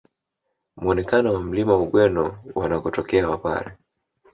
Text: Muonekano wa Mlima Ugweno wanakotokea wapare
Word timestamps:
Muonekano 0.77 1.33
wa 1.33 1.41
Mlima 1.43 1.77
Ugweno 1.77 2.43
wanakotokea 2.55 3.29
wapare 3.29 3.77